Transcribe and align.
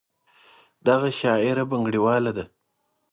دغه 0.87 1.09
شاعره 1.21 1.63
بنګړیواله 1.71 2.31
ده. 2.37 2.45